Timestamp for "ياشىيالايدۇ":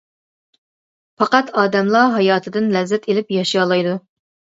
3.37-3.95